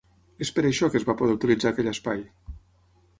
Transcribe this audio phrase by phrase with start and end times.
[0.45, 2.25] És per això que es va poder utilitzar aquell espai.